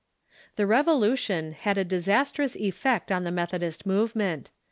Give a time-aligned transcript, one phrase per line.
[0.55, 4.49] The Revolution had a disastrous effect on the Methodist movement.